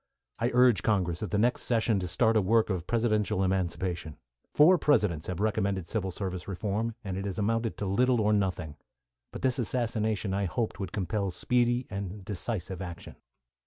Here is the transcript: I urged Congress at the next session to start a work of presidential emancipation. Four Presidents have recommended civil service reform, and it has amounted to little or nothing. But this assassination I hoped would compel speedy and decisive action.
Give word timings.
I 0.39 0.49
urged 0.55 0.81
Congress 0.81 1.21
at 1.21 1.29
the 1.29 1.37
next 1.37 1.61
session 1.61 1.99
to 1.99 2.07
start 2.07 2.35
a 2.35 2.41
work 2.41 2.71
of 2.71 2.87
presidential 2.87 3.43
emancipation. 3.43 4.17
Four 4.51 4.79
Presidents 4.79 5.27
have 5.27 5.39
recommended 5.39 5.87
civil 5.87 6.09
service 6.09 6.47
reform, 6.47 6.95
and 7.03 7.17
it 7.17 7.25
has 7.25 7.37
amounted 7.37 7.77
to 7.77 7.85
little 7.85 8.19
or 8.19 8.33
nothing. 8.33 8.77
But 9.31 9.43
this 9.43 9.59
assassination 9.59 10.33
I 10.33 10.45
hoped 10.45 10.79
would 10.79 10.91
compel 10.91 11.29
speedy 11.29 11.85
and 11.91 12.25
decisive 12.25 12.81
action. 12.81 13.15